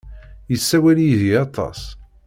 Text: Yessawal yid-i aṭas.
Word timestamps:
Yessawal 0.51 0.99
yid-i 1.05 1.31
aṭas. 1.43 1.81